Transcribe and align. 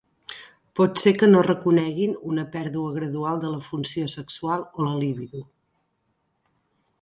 Pot 0.77 1.01
ser 1.01 1.11
que 1.17 1.27
no 1.33 1.43
reconeguin 1.47 2.15
una 2.35 2.45
pèrdua 2.55 2.95
gradual 2.95 3.43
de 3.45 3.53
la 3.57 3.61
funció 3.67 4.09
sexual 4.15 4.65
o 4.81 4.89
la 4.89 4.97
libido. 5.05 5.45